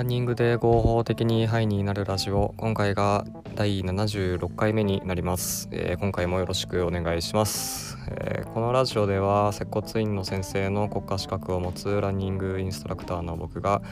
[0.00, 2.54] ランニングで合法的にハイになるラジオ。
[2.56, 13.82] 今回が第76回目になります、えー、今回もよろしくお願いします、えー、このラジオでは接骨院の先生の国家資格を持つランニングインストラクターの僕が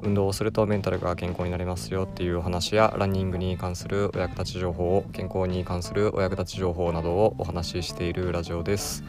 [0.00, 9.04] 運動をするとメンタルが健康になりますよっていうお話やランニングに関するお役立ち情報を健康に関するお役立ち情報などをお話ししているラジオです。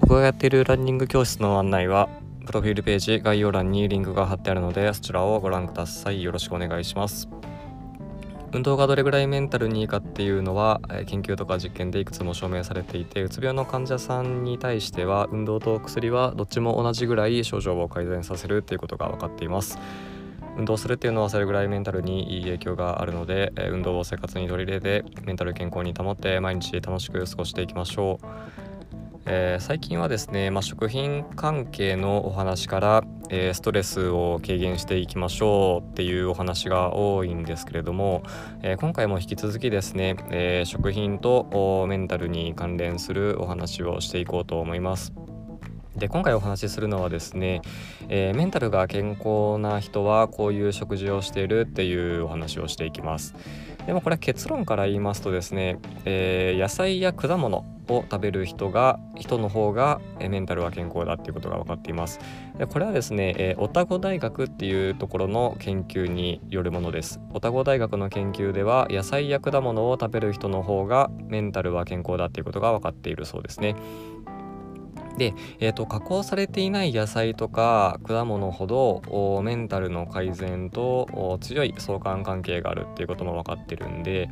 [0.00, 2.08] 僕がやっているランニング教室の案内は
[2.46, 6.22] プロフィールページ概要欄にリンクが貼ってあるのでそちらをご覧ください。
[6.22, 7.28] よろしくお願いします。
[8.52, 19.78] 運動がどれぐらいメンタルにいいかっていうのは研究とか実験でいくつも証明されていてうつ病の患者さんに対しては運動と薬はどっちも同じぐらい症状を改善させるっていうことが分かっています。
[20.56, 28.73] 運動するっていうのはそれぐらいメンタルにいい影響があるので運動を生活に取り入れてメンタル健康に保って毎日楽しく過ごしていきましょう。
[29.26, 38.22] えー、最近はですね、まあ、食品関係のお話から、えー、ストレスを軽減していきましょうっていうお話が多いんですけれども、
[38.62, 45.12] えー、今回も引き続きですね、え食品とメンタルに関連するお話をしていこうと思います。
[45.96, 47.62] で今回お話しするのはですね、
[48.08, 53.34] えー、メンタルが健康な人はこういう食事をしているっていうお話をしていきます。
[53.86, 62.18] でもこれは結論から言いますとですね、えー、野菜や果物を食べる人が人の方がメンタルは健康だっていうことが分かっています。
[62.58, 67.20] でこれはですね、えー、オタゴ大学っていうところの研究によるものです。
[67.34, 73.76] オタゴ大学の研究では野菜や果物を食べる人の方がメンタルは健康だっていうことが分かっているそうですね。
[75.18, 84.28] で、えーと、加工されていない野菜とか果物ほどメンタルの改善と強い相関関係があるっていうことも分かってるんで、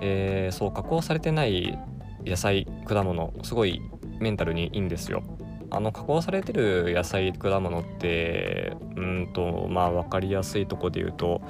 [0.00, 1.78] えー、そう加工されてない
[2.24, 3.80] 野菜果物すごい
[4.18, 5.22] メンタルにいいんですよ。
[5.70, 11.42] あの加工されてる野菜果物ってうんとまあ分かりやすいとこで言うと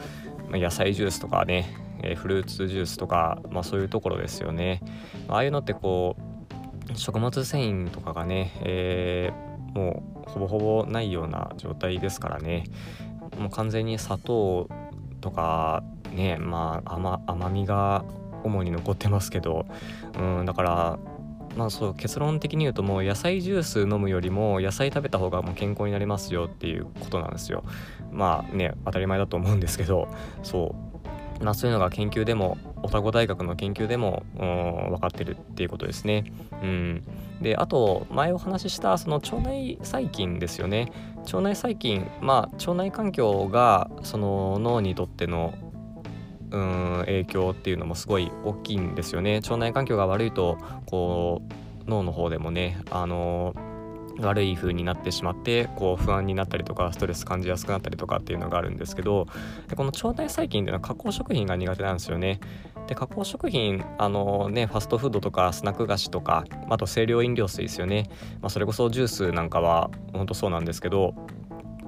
[0.50, 1.68] 野菜ジュースとかね
[2.16, 4.80] フルーツジュースとか、まあ、そういうところですよね。
[5.28, 6.22] ああいうのってこう
[6.94, 12.64] 食物繊維とかがね、えー、もうほぼほぼないような状態ですからね。
[13.38, 14.68] もう完全に砂糖
[15.20, 15.82] とか
[16.12, 18.04] ねまあ甘甘みが
[18.44, 19.66] 主に残ってますけど、
[20.18, 20.98] うん、だから
[21.56, 27.64] まあそう結論的に言うともう野菜ジュース飲むよりも野菜食べた方がもう健康になりますよっていうことなんですよ。
[28.12, 30.08] まあね当たり前だと思うんですけど。
[30.42, 30.85] そう。
[31.40, 36.24] まあそういうのが研究でもオタゴ大学の研究でも分かってるっていうことですね。
[36.62, 37.02] うん、
[37.40, 40.92] であと前お話ししたその腸内細菌ですよね。
[41.26, 45.54] 腸内細菌まあ腸内環境がその脳にとっての
[46.50, 49.36] うん影響っていうのもすごい大きいんですよね。
[49.36, 51.42] 腸内環境が悪いとこ
[51.86, 53.65] う脳の方でもねあのー
[54.20, 59.26] 悪い風になってしまってこう不安になったりとかストレス感じやすくなったりとかっていうのがあるんですけど
[59.74, 62.40] この腸内細菌っていうのは加工食品が苦手なんですよね。
[62.86, 68.08] で加工食品あのねファストフードとかスナック菓子とかあと清涼飲料水ですよね、
[68.40, 71.14] まあ、それこそジュースなんかは本当そうなんですけど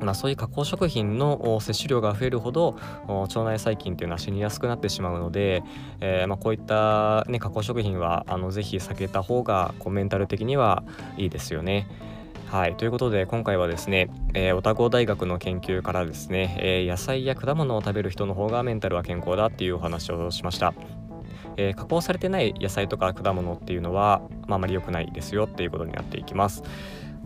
[0.00, 2.78] まあ、そういう加工食品の摂取量が増えるほど
[3.08, 5.62] 腸内細菌っていうのは死にやすくなってしまうので、
[6.00, 10.84] えー、まあ、こういった、ね、加工食品はあのぜひ避けた方がこうメンタル的には
[11.16, 11.88] いいですよね。
[12.50, 20.72] はい、ということで今回はですね、えー、オタゴ大学の研究からですね、えー、野菜や果物を食べる人の方がメンタルは健康だっていうお話をしました。
[21.58, 26.62] えー、加工されてない野菜とか果物っていうのは、まあ、あまり良くないですよっていうことになっていきます。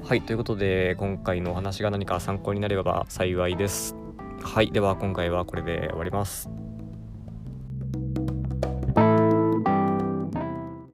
[0.03, 3.95] はいということで今回のお話が何か参考になれば幸いです。
[4.43, 6.62] はいでは今回はこれで終わります。